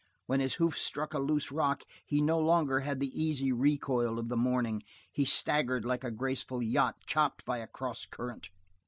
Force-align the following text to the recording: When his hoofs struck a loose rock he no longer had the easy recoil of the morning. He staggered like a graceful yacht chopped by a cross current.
When 0.25 0.39
his 0.39 0.55
hoofs 0.55 0.81
struck 0.81 1.13
a 1.13 1.19
loose 1.19 1.51
rock 1.51 1.83
he 2.07 2.21
no 2.21 2.39
longer 2.39 2.79
had 2.79 2.99
the 2.99 3.21
easy 3.23 3.51
recoil 3.51 4.17
of 4.17 4.29
the 4.29 4.35
morning. 4.35 4.81
He 5.11 5.25
staggered 5.25 5.85
like 5.85 6.03
a 6.03 6.09
graceful 6.09 6.63
yacht 6.63 6.95
chopped 7.05 7.45
by 7.45 7.59
a 7.59 7.67
cross 7.67 8.07
current. 8.07 8.49